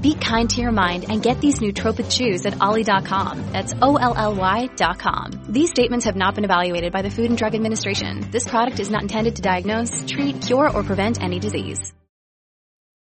[0.00, 3.52] Be kind to your mind and get these nootropic chews at olly.com.
[3.52, 5.30] That's O-L-L-Y dot com.
[5.48, 8.30] These statements have not been evaluated by the Food and Drug Administration.
[8.30, 11.92] This product is not intended to diagnose, treat, cure, or prevent any disease.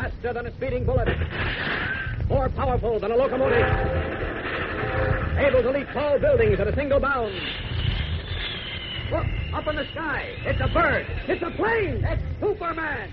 [0.00, 1.08] Faster than a speeding bullet.
[2.26, 3.66] More powerful than a locomotive.
[5.36, 7.34] Able to leap tall buildings at a single bound.
[9.10, 10.24] Look, up in the sky.
[10.46, 11.06] It's a bird.
[11.28, 12.02] It's a plane.
[12.02, 13.10] It's Superman.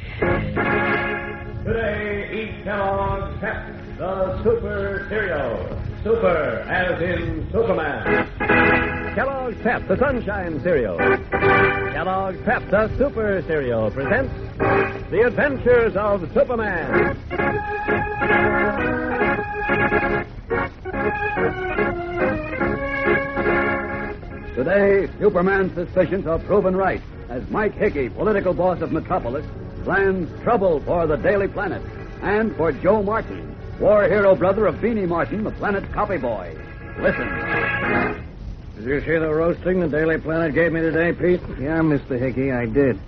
[1.65, 3.65] Today, eat Kellogg's Pep,
[3.97, 5.81] the Super Cereal.
[6.05, 8.26] Super, as in Superman.
[9.17, 10.95] Kellogg's Pep, the Sunshine Cereal.
[10.99, 14.31] Kellogg's Pep, the Super Cereal, presents
[15.09, 17.17] The Adventures of Superman.
[24.53, 29.47] Today, Superman's suspicions are proven right as Mike Hickey, political boss of Metropolis,
[29.83, 31.81] plans trouble for the Daily Planet
[32.21, 36.55] and for Joe Martin, war hero brother of Beanie Martin, the Planet copy boy.
[36.99, 38.26] Listen.
[38.77, 41.41] Did you see the roasting the Daily Planet gave me today, Pete?
[41.59, 42.19] Yeah, Mr.
[42.19, 42.99] Hickey, I did.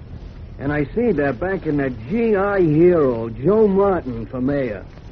[0.57, 4.84] And I see they're banking that GI hero, Joe Martin, for mayor.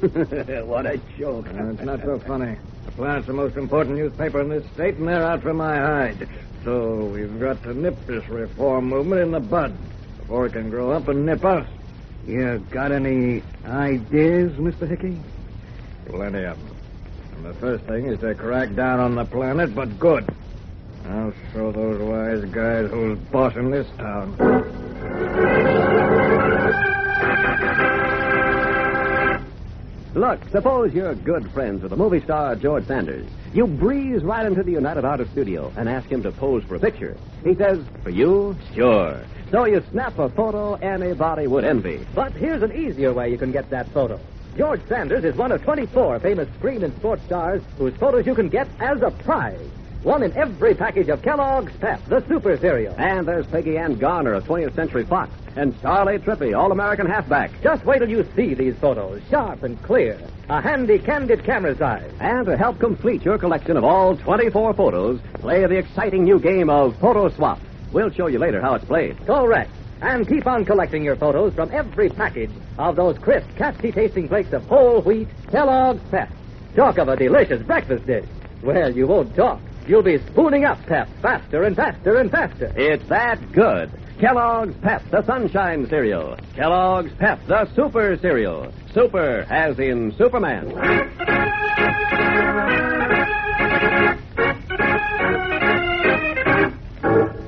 [0.64, 1.46] what a joke.
[1.46, 2.56] Uh, it's not so funny.
[2.86, 6.28] The Planet's the most important newspaper in this state, and they're out for my hide.
[6.64, 9.72] So we've got to nip this reform movement in the bud
[10.18, 11.68] before it can grow up and nip us.
[12.26, 14.88] You got any ideas, Mr.
[14.88, 15.20] Hickey?
[16.06, 16.76] Plenty of them.
[17.36, 20.28] And the first thing is to crack down on the planet, but good.
[21.08, 24.36] I'll show those wise guys who's boss in this town.
[30.14, 33.26] Look, suppose you're good friends with the movie star George Sanders.
[33.54, 36.80] You breeze right into the United Artists studio and ask him to pose for a
[36.80, 37.16] picture.
[37.44, 38.56] He says, For you?
[38.74, 39.22] Sure.
[39.50, 42.06] So you snap a photo anybody would envy.
[42.14, 44.18] But here's an easier way you can get that photo.
[44.56, 48.48] George Sanders is one of 24 famous screen and sports stars whose photos you can
[48.48, 49.70] get as a prize.
[50.02, 52.94] One in every package of Kellogg's Pep, the super cereal.
[52.96, 57.50] And there's Peggy Ann Garner of 20th Century Fox and Charley Trippi, All-American halfback.
[57.62, 60.16] Just wait till you see these photos, sharp and clear.
[60.48, 62.12] A handy, candid camera size.
[62.20, 66.70] And to help complete your collection of all 24 photos, play the exciting new game
[66.70, 67.58] of Photo Swap.
[67.92, 69.18] We'll show you later how it's played.
[69.26, 69.70] Correct.
[70.00, 74.52] And keep on collecting your photos from every package of those crisp, catchy tasting flakes
[74.52, 76.30] of whole wheat Kellogg's Pep.
[76.76, 78.26] Talk of a delicious breakfast dish.
[78.62, 79.60] Well, you won't talk.
[79.88, 82.70] You'll be spooning up Pep faster and faster and faster.
[82.76, 83.90] It's that good.
[84.20, 86.36] Kellogg's Pep, the Sunshine Cereal.
[86.54, 88.70] Kellogg's Pep, the Super Cereal.
[88.92, 90.72] Super, as in Superman.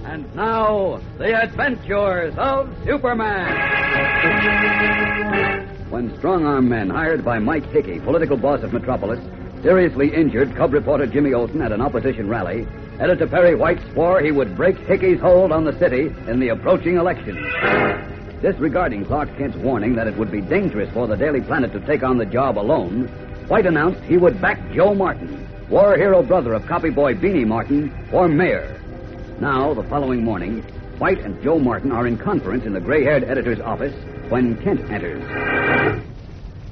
[0.06, 3.50] And now, the adventures of Superman.
[5.90, 9.20] When strong arm men hired by Mike Hickey, political boss of Metropolis,
[9.62, 12.66] seriously injured cub reporter Jimmy Olsen at an opposition rally,
[12.98, 16.96] Editor Perry White swore he would break Hickey's hold on the city in the approaching
[16.96, 17.36] election.
[18.42, 22.02] Disregarding Clark Kent's warning that it would be dangerous for the Daily Planet to take
[22.02, 23.06] on the job alone,
[23.48, 28.28] White announced he would back Joe Martin, war hero brother of copyboy Beanie Martin, for
[28.28, 28.80] mayor.
[29.40, 30.62] Now, the following morning,
[30.98, 33.94] White and Joe Martin are in conference in the gray haired editor's office
[34.30, 35.22] when Kent enters.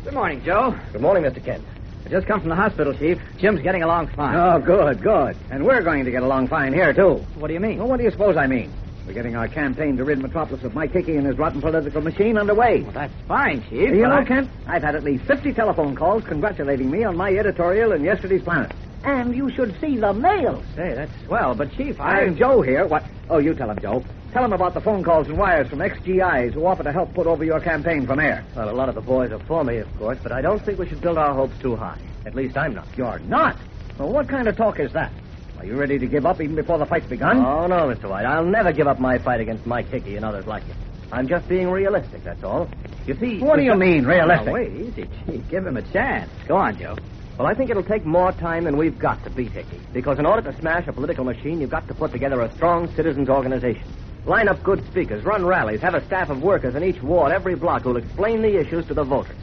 [0.05, 0.79] Good morning, Joe.
[0.93, 1.44] Good morning, Mr.
[1.44, 1.64] Kent.
[2.06, 3.21] I just come from the hospital, Chief.
[3.39, 4.35] Jim's getting along fine.
[4.35, 5.37] Oh, good, good.
[5.50, 7.15] And we're going to get along fine here, too.
[7.37, 7.79] What do you mean?
[7.79, 8.73] Well, what do you suppose I mean?
[9.06, 12.37] We're getting our campaign to rid Metropolis of Mike Hickey and his rotten political machine
[12.39, 12.83] underway.
[12.83, 13.91] Well, that's fine, Chief.
[13.91, 17.31] you know, I- Kent, I've had at least 50 telephone calls congratulating me on my
[17.35, 18.73] editorial in yesterday's Planet.
[19.05, 20.62] And you should see the mail.
[20.77, 22.23] Say, that's swell, but Chief, I...
[22.23, 22.87] I'm Joe here.
[22.87, 23.05] What?
[23.31, 24.05] Oh, you tell him, Joe.
[24.33, 27.27] Tell him about the phone calls and wires from ex-GIs who offer to help put
[27.27, 28.45] over your campaign from air.
[28.55, 30.79] Well, a lot of the boys are for me, of course, but I don't think
[30.79, 31.99] we should build our hopes too high.
[32.27, 32.87] At least I'm not.
[32.95, 33.57] You're not?
[33.99, 35.11] Well, what kind of talk is that?
[35.59, 37.39] Are you ready to give up even before the fight's begun?
[37.39, 38.09] Oh, no, Mr.
[38.09, 38.27] White.
[38.27, 40.77] I'll never give up my fight against Mike Hickey and others like him.
[41.11, 42.69] I'm just being realistic, that's all.
[43.07, 43.39] You see...
[43.39, 44.47] What do you mean, realistic?
[44.47, 45.49] Now, wait, easy, Chief.
[45.49, 46.31] Give him a chance.
[46.47, 46.97] Go on, Joe.
[47.39, 49.81] Well, I think it'll take more time than we've got to beat Hickey.
[49.93, 52.95] Because in order to smash a political machine, you've got to put together a strong
[52.95, 53.85] citizens organization.
[54.29, 57.55] Line up good speakers, run rallies, have a staff of workers in each ward, every
[57.55, 59.35] block who'll explain the issues to the voters.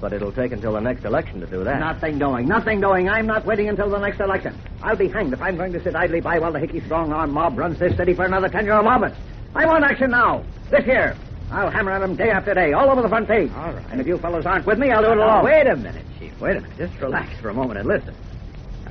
[0.00, 1.78] But it'll take until the next election to do that.
[1.78, 3.08] Nothing doing, nothing doing.
[3.10, 4.58] I'm not waiting until the next election.
[4.82, 7.30] I'll be hanged if I'm going to sit idly by while the Hickey strong arm
[7.32, 9.14] mob runs this city for another ten year moment.
[9.54, 10.42] I want action now.
[10.70, 11.14] This here.
[11.52, 13.50] I'll hammer at 'em day after day, all over the front page.
[13.54, 13.84] All right.
[13.92, 15.44] And if you fellows aren't with me, I'll do it Now, alone.
[15.44, 16.32] wait a minute, Chief.
[16.40, 16.78] Wait a minute.
[16.78, 18.14] Just relax for a moment and listen.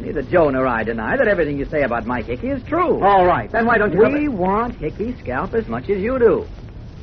[0.02, 3.04] Neither Joe nor I deny that everything you say about Mike Hickey is true.
[3.04, 3.52] All right.
[3.52, 6.48] Then why don't you We want Hickey's scalp as much as you do.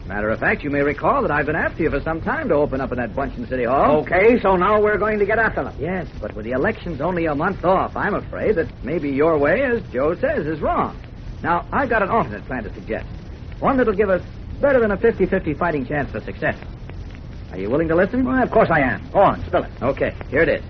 [0.07, 2.55] Matter of fact, you may recall that I've been after you for some time to
[2.55, 4.01] open up in that bunch in City Hall.
[4.01, 5.75] Okay, so now we're going to get after them.
[5.79, 9.63] Yes, but with the elections only a month off, I'm afraid that maybe your way,
[9.63, 10.99] as Joe says, is wrong.
[11.43, 13.07] Now, I've got an alternate plan to suggest.
[13.61, 14.23] One that'll give us
[14.61, 16.57] better than a 50-50 fighting chance for success.
[17.53, 18.25] Are you willing to listen?
[18.25, 19.09] Well, of course I am.
[19.13, 19.71] Go on, spill it.
[19.83, 20.65] Okay, here it is.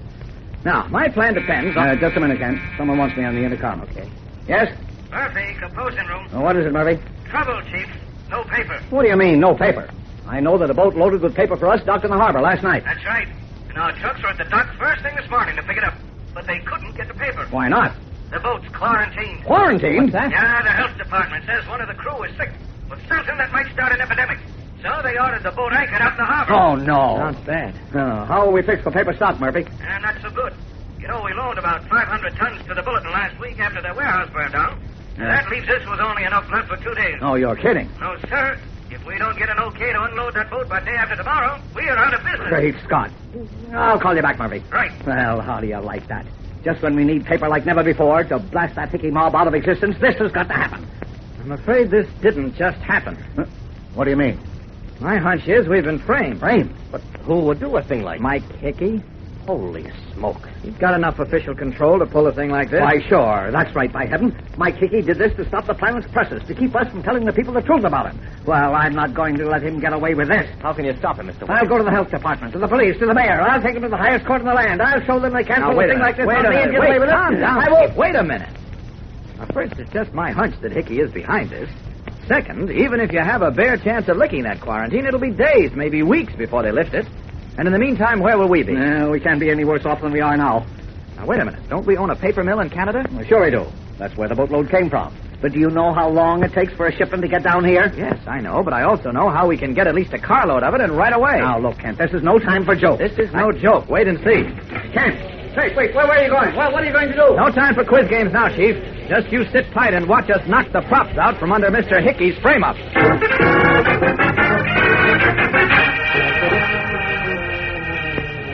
[0.68, 1.88] Now, my plan depends on...
[1.88, 2.60] Uh, just a minute, Kent.
[2.76, 3.80] Someone wants me on the intercom.
[3.88, 4.04] Okay.
[4.46, 4.68] Yes?
[5.10, 6.28] Murphy, composing room.
[6.34, 7.00] Oh, what is it, Murphy?
[7.30, 7.88] Trouble, Chief.
[8.28, 8.78] No paper.
[8.90, 9.88] What do you mean, no paper?
[10.26, 12.62] I know that a boat loaded with paper for us docked in the harbor last
[12.62, 12.84] night.
[12.84, 13.26] That's right.
[13.70, 15.94] And our trucks were at the dock first thing this morning to pick it up.
[16.34, 17.46] But they couldn't get the paper.
[17.48, 17.96] Why not?
[18.30, 19.46] The boat's quarantined.
[19.46, 20.12] Quarantined?
[20.12, 20.30] What's that?
[20.30, 22.52] Yeah, the health department says one of the crew is sick
[22.90, 24.36] with something that might start an epidemic.
[24.82, 26.52] So they ordered the boat anchored up in the harbor.
[26.54, 27.16] Oh, no.
[27.18, 27.74] Sounds bad.
[27.94, 29.66] Uh, how will we fix the paper stock, Murphy?
[29.82, 30.52] And not so good.
[31.00, 34.30] You know, we loaned about 500 tons to the Bulletin last week after their warehouse
[34.32, 34.78] burned down.
[35.16, 35.40] And Yeah.
[35.42, 37.18] That leaves us with only enough left for two days.
[37.22, 37.88] Oh, you're kidding.
[38.00, 38.56] No, sir.
[38.90, 41.88] If we don't get an okay to unload that boat by day after tomorrow, we
[41.88, 42.48] are out of business.
[42.48, 43.10] Great Scott.
[43.74, 44.62] I'll call you back, Murphy.
[44.70, 44.92] Right.
[45.04, 46.24] Well, how do you like that?
[46.64, 49.54] Just when we need paper like never before to blast that Hickey mob out of
[49.54, 50.86] existence, this has got to happen.
[51.40, 53.16] I'm afraid this didn't just happen.
[53.94, 54.38] What do you mean?
[55.00, 56.40] My hunch is we've been framed.
[56.40, 56.74] Framed?
[56.90, 59.00] But who would do a thing like Mike Hickey?
[59.46, 60.46] Holy smoke.
[60.62, 62.80] He's got enough official control to pull a thing like this.
[62.82, 63.50] Why, sure.
[63.50, 64.36] That's right, by heaven.
[64.58, 67.32] Mike Hickey did this to stop the planet's presses, to keep us from telling the
[67.32, 68.20] people the truth about him.
[68.44, 70.46] Well, I'm not going to let him get away with this.
[70.60, 71.48] How can you stop him, Mr.
[71.48, 71.62] White?
[71.62, 73.40] I'll go to the health department, to the police, to the mayor.
[73.40, 74.82] I'll take him to the highest court in the land.
[74.82, 76.60] I'll show them they can't Now, pull a wait a like this Wait on me
[76.60, 77.12] and get away with it.
[77.12, 77.58] calm down.
[77.58, 77.96] I won't.
[77.96, 78.50] Wait a minute.
[79.38, 81.70] Now, first, it's just my hunch that Hickey is behind this.
[82.28, 85.72] Second, even if you have a bare chance of licking that quarantine, it'll be days,
[85.74, 87.06] maybe weeks before they lift it.
[87.56, 88.74] And in the meantime, where will we be?
[88.74, 90.66] No, we can't be any worse off than we are now.
[91.16, 91.68] Now, wait a minute.
[91.70, 93.04] Don't we own a paper mill in Canada?
[93.10, 93.64] Well, sure we do.
[93.98, 95.12] That's where the boatload came from.
[95.40, 97.90] But do you know how long it takes for a shipment to get down here?
[97.96, 100.62] Yes, I know, but I also know how we can get at least a carload
[100.62, 101.38] of it and right away.
[101.38, 102.98] Now, look, Kent, this is no time for jokes.
[102.98, 103.88] This is no joke.
[103.88, 104.44] Wait and see.
[104.92, 105.16] Kent!
[105.56, 106.54] Wait, wait, where, where are you going?
[106.54, 107.34] Well, what are you going to do?
[107.34, 108.76] No time for quiz games now, Chief.
[109.08, 112.02] Just you sit tight and watch us knock the props out from under Mr.
[112.02, 112.76] Hickey's frame up.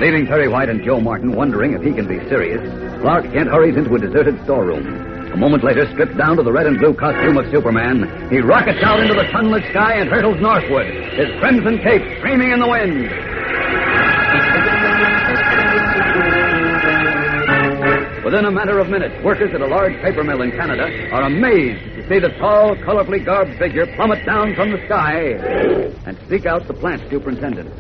[0.01, 2.61] Leaving Perry White and Joe Martin wondering if he can be serious,
[3.01, 4.87] Clark Kent hurries into a deserted storeroom.
[5.33, 8.79] A moment later, stripped down to the red and blue costume of Superman, he rockets
[8.85, 13.34] out into the sunlit sky and hurtles northward, his crimson cape streaming in the wind.
[18.25, 21.85] Within a matter of minutes, workers at a large paper mill in Canada are amazed
[21.97, 25.33] to see the tall, colorfully garbed figure plummet down from the sky
[26.07, 27.71] and seek out the plant superintendent.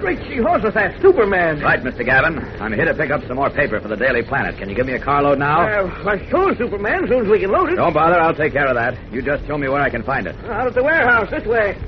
[0.00, 1.60] Great Jehoshaphat, that Superman.
[1.60, 2.04] Right, Mr.
[2.04, 2.36] Gavin.
[2.60, 4.58] I'm here to pick up some more paper for the Daily Planet.
[4.58, 5.60] Can you give me a carload now?
[5.60, 7.76] Uh, well, sure, Superman, as soon as we can load it.
[7.76, 8.18] Don't bother.
[8.18, 8.98] I'll take care of that.
[9.12, 10.34] You just show me where I can find it.
[10.46, 11.78] Out at the warehouse, this way.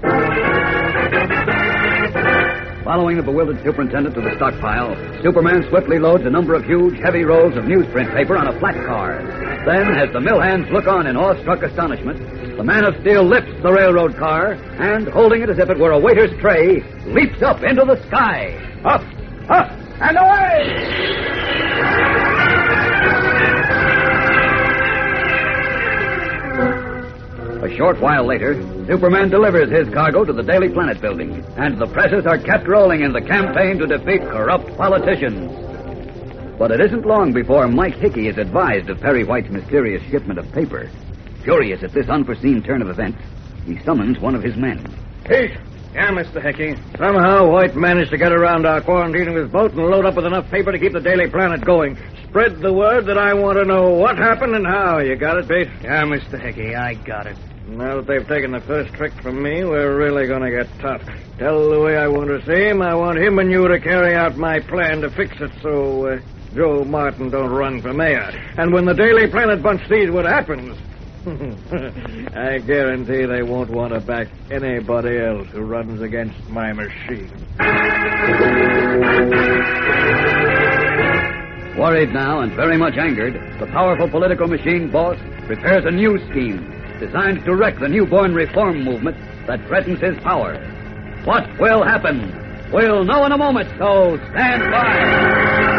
[2.85, 7.25] Following the bewildered superintendent to the stockpile, Superman swiftly loads a number of huge, heavy
[7.25, 9.25] rolls of newsprint paper on a flat car.
[9.65, 12.19] Then, as the mill hands look on in awestruck astonishment,
[12.59, 15.93] the man of steel lifts the railroad car and, holding it as if it were
[15.93, 18.53] a waiter's tray, leaps up into the sky.
[18.85, 19.01] Up,
[19.49, 19.71] up,
[20.03, 21.14] and away!
[27.75, 28.55] A short while later,
[28.87, 33.01] Superman delivers his cargo to the Daily Planet building, and the presses are kept rolling
[33.01, 35.51] in the campaign to defeat corrupt politicians.
[36.57, 40.53] But it isn't long before Mike Hickey is advised of Perry White's mysterious shipment of
[40.53, 40.89] paper.
[41.43, 43.19] Furious at this unforeseen turn of events,
[43.67, 44.79] he summons one of his men.
[45.25, 45.51] Pete!
[45.95, 46.41] Yeah, Mr.
[46.41, 46.81] Hickey.
[46.97, 50.27] Somehow White managed to get around our quarantine of his boat and load up with
[50.27, 51.99] enough paper to keep the Daily Planet going.
[52.29, 54.99] Spread the word that I want to know what happened and how.
[55.01, 55.69] You got it, Pete?
[55.83, 56.41] Yeah, Mr.
[56.41, 57.37] Hickey, I got it.
[57.67, 61.03] Now that they've taken the first trick from me, we're really going to get tough.
[61.39, 62.83] Tell way I want to see him.
[62.83, 66.21] I want him and you to carry out my plan to fix it so uh,
[66.55, 68.31] Joe Martin don't run for mayor.
[68.59, 70.79] And when the Daily Planet bunch sees what happens,
[72.37, 77.33] I guarantee they won't want to back anybody else who runs against my machine.
[81.79, 86.74] Worried now and very much angered, the powerful political machine boss prepares a new scheme
[87.01, 90.55] designed to wreck the newborn reform movement that threatens his power.
[91.25, 92.71] What will happen?
[92.73, 95.74] We'll know in a moment, so stand by.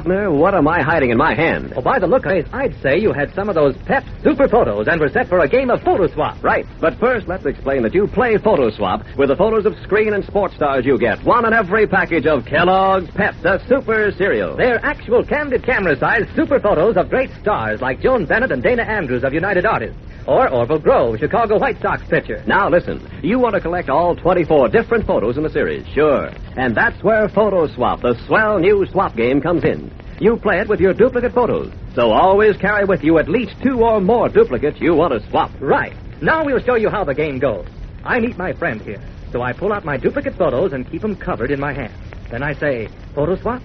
[0.00, 1.72] Partner, what am I hiding in my hand?
[1.72, 4.48] Well, by the look of it, I'd say you had some of those pep super
[4.48, 6.42] photos and were set for a game of photo swap.
[6.42, 6.64] Right.
[6.80, 10.24] But first, let's explain that you play photo swap with the photos of screen and
[10.24, 11.22] sports stars you get.
[11.22, 14.56] One in every package of Kellogg's Pep, the super cereal.
[14.56, 18.84] They're actual candid camera size super photos of great stars like Joan Bennett and Dana
[18.84, 19.98] Andrews of United Artists.
[20.26, 22.42] Or Orval Grove, Chicago White Sox pitcher.
[22.46, 26.30] Now listen, you want to collect all 24 different photos in the series, sure.
[26.56, 29.89] And that's where Photo Swap, the swell new swap game, comes in.
[30.20, 31.72] You play it with your duplicate photos.
[31.94, 35.50] So always carry with you at least two or more duplicates you want to swap.
[35.58, 35.96] Right.
[36.20, 37.66] Now we'll show you how the game goes.
[38.04, 39.00] I meet my friend here,
[39.32, 41.94] so I pull out my duplicate photos and keep them covered in my hand.
[42.30, 43.62] Then I say, photo swap.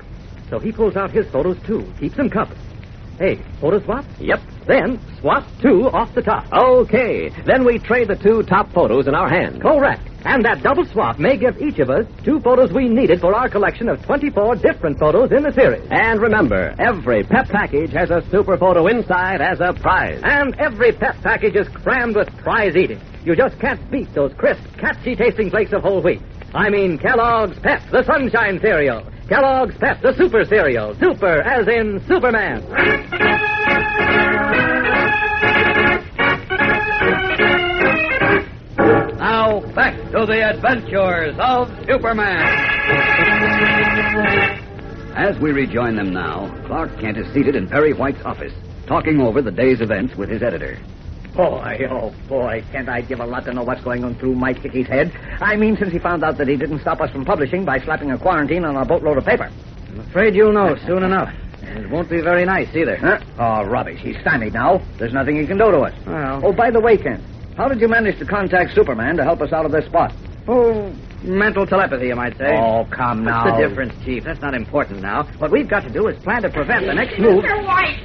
[0.49, 2.57] So he pulls out his photos too, keeps them covered.
[3.17, 4.05] Hey, photo swap?
[4.19, 4.39] Yep.
[4.65, 6.51] Then swap two off the top.
[6.53, 7.31] Okay.
[7.45, 9.61] Then we trade the two top photos in our hand.
[9.61, 10.07] Correct.
[10.25, 13.47] And that double swap may give each of us two photos we needed for our
[13.47, 15.87] collection of 24 different photos in the series.
[15.91, 20.19] And remember, every PEP package has a super photo inside as a prize.
[20.23, 22.99] And every PEP package is crammed with prize eating.
[23.23, 26.21] You just can't beat those crisp, catchy tasting flakes of whole wheat.
[26.55, 29.03] I mean Kellogg's Pep, the Sunshine Cereal.
[29.29, 30.95] Kellogg's Pep, the Super Cereal.
[30.99, 32.63] Super as in Superman.
[39.55, 42.43] Now, back to the adventures of Superman.
[45.15, 48.51] As we rejoin them now, Clark Kent is seated in Perry White's office,
[48.85, 50.77] talking over the day's events with his editor.
[51.33, 54.59] Boy, oh boy, can't I give a lot to know what's going on through Mike
[54.59, 55.13] Hickey's head.
[55.39, 58.11] I mean, since he found out that he didn't stop us from publishing by slapping
[58.11, 59.49] a quarantine on a boatload of paper.
[59.87, 61.33] I'm afraid you'll know soon enough.
[61.61, 62.97] And it won't be very nice either.
[62.97, 63.19] Huh?
[63.39, 64.01] Oh, rubbish.
[64.01, 64.81] He's stymied now.
[64.97, 65.93] There's nothing he can do to us.
[66.05, 66.41] Well.
[66.43, 67.23] Oh, by the way, Kent,
[67.57, 70.13] how did you manage to contact Superman to help us out of this spot?
[70.47, 70.93] Oh,
[71.23, 72.55] mental telepathy, you might say.
[72.57, 73.57] Oh, come What's now.
[73.57, 74.23] the difference, Chief?
[74.23, 75.23] That's not important now.
[75.39, 77.43] What we've got to do is plan to prevent the next move.
[77.43, 77.65] Mr.
[77.65, 77.97] White!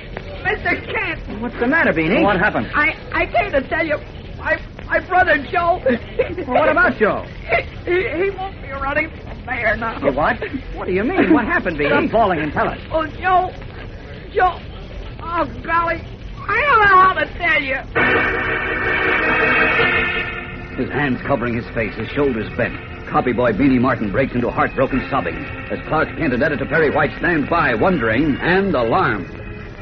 [0.43, 0.73] Mr.
[0.87, 1.43] Kent!
[1.43, 2.23] What's the matter, Beanie?
[2.23, 2.67] What happened?
[2.75, 3.99] I, I came to tell you,
[4.39, 5.83] my, my brother Joe.
[6.47, 7.23] Well, what about Joe?
[7.85, 10.01] He, he, he won't be running for mayor now.
[10.01, 10.37] You what?
[10.75, 11.33] What do you mean?
[11.33, 12.09] What happened, Beanie?
[12.09, 12.79] Stop falling and tell us.
[12.91, 13.51] Oh, Joe.
[14.33, 14.59] Joe.
[15.21, 16.01] Oh, golly.
[16.49, 17.77] I don't know how to tell you.
[20.81, 22.75] His hands covering his face, his shoulders bent.
[23.07, 25.37] Copy boy Beanie Martin breaks into heartbroken sobbing
[25.71, 29.29] as Clark Kent and Editor Perry White stand by, wondering and alarmed.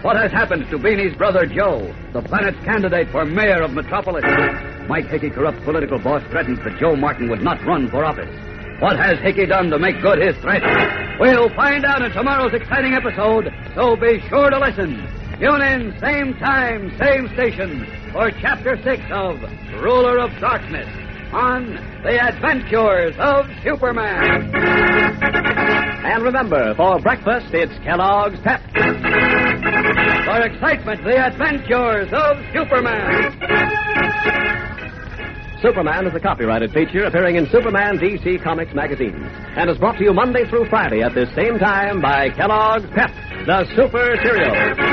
[0.02, 4.24] What has happened to Beanie's brother Joe, the planet's candidate for mayor of Metropolis?
[4.88, 8.34] Mike Hickey, corrupt political boss, threatens that Joe Martin would not run for office.
[8.80, 10.62] What has Hickey done to make good his threat?
[11.20, 15.17] We'll find out in tomorrow's exciting episode, so be sure to listen.
[15.40, 19.36] Tune in, same time, same station, for Chapter 6 of
[19.80, 20.88] Ruler of Darkness
[21.32, 24.50] on The Adventures of Superman.
[26.04, 28.60] And remember, for breakfast, it's Kellogg's Pep.
[30.26, 33.38] For excitement, The Adventures of Superman.
[35.62, 39.26] Superman is a copyrighted feature appearing in Superman DC Comics magazines
[39.56, 43.10] and is brought to you Monday through Friday at this same time by Kellogg's Pep,
[43.46, 44.87] the Super Cereal.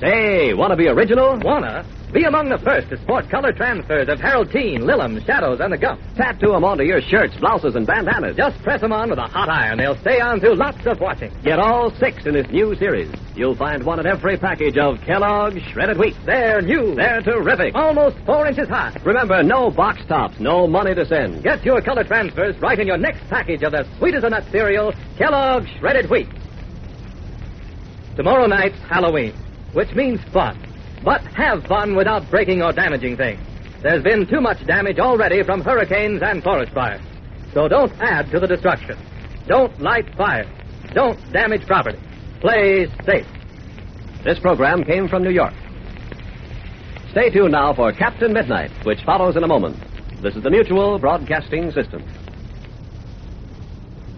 [0.00, 1.38] Say, want to be original?
[1.38, 1.86] Wanna?
[2.12, 5.76] Be among the first to sport color transfers of Harold Teen, Lillum, Shadows, and the
[5.76, 6.00] Gump.
[6.14, 8.36] Tattoo them onto your shirts, blouses, and bandanas.
[8.36, 9.78] Just press them on with a hot iron.
[9.78, 11.32] They'll stay on through lots of washing.
[11.42, 13.10] Get all six in this new series.
[13.34, 16.14] You'll find one in every package of Kellogg's Shredded Wheat.
[16.24, 16.94] They're new.
[16.94, 17.74] They're terrific.
[17.74, 18.96] Almost four inches high.
[19.04, 21.42] Remember, no box tops, no money to send.
[21.42, 24.44] Get your color transfers right in your next package of the sweet as a nut
[24.52, 26.28] cereal, Kellogg's Shredded Wheat.
[28.14, 29.34] Tomorrow night's Halloween,
[29.74, 30.58] which means fun.
[31.04, 33.40] But have fun without breaking or damaging things.
[33.82, 37.02] There's been too much damage already from hurricanes and forest fires.
[37.52, 38.96] So don't add to the destruction.
[39.46, 40.48] Don't light fires.
[40.94, 41.98] Don't damage property.
[42.40, 43.26] Play safe.
[44.24, 45.52] This program came from New York.
[47.10, 49.76] Stay tuned now for Captain Midnight, which follows in a moment.
[50.22, 52.02] This is the Mutual Broadcasting System.